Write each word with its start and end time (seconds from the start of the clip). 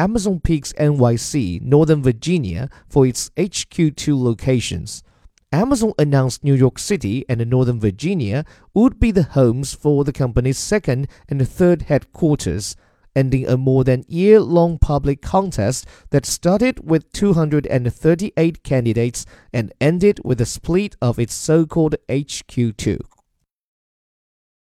Amazon 0.00 0.40
Peaks 0.40 0.72
NYC, 0.78 1.60
Northern 1.60 2.02
Virginia, 2.02 2.70
for 2.88 3.06
its 3.06 3.28
HQ2 3.36 4.18
locations. 4.18 5.02
Amazon 5.52 5.92
announced 5.98 6.42
New 6.42 6.54
York 6.54 6.78
City 6.78 7.26
and 7.28 7.46
Northern 7.50 7.78
Virginia 7.78 8.46
would 8.72 8.98
be 8.98 9.10
the 9.10 9.24
homes 9.24 9.74
for 9.74 10.04
the 10.04 10.12
company's 10.14 10.56
second 10.56 11.06
and 11.28 11.46
third 11.46 11.82
headquarters, 11.82 12.76
ending 13.14 13.46
a 13.46 13.58
more 13.58 13.84
than 13.84 14.06
year 14.08 14.40
long 14.40 14.78
public 14.78 15.20
contest 15.20 15.86
that 16.08 16.24
started 16.24 16.80
with 16.88 17.12
238 17.12 18.62
candidates 18.62 19.26
and 19.52 19.70
ended 19.82 20.18
with 20.24 20.40
a 20.40 20.46
split 20.46 20.96
of 21.02 21.18
its 21.18 21.34
so 21.34 21.66
called 21.66 21.96
HQ2. 22.08 23.00